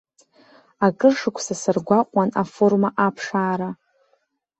[0.85, 3.69] Акыр шықәса саргәаҟуан аформа аԥшаара.